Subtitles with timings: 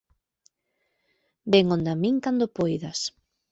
[1.51, 2.99] Ven onda min cando poidas